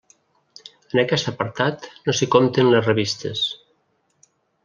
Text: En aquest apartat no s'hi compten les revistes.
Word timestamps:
En 0.93 1.01
aquest 1.01 1.29
apartat 1.31 1.85
no 2.07 2.15
s'hi 2.19 2.29
compten 2.37 2.71
les 2.77 2.87
revistes. 2.91 3.45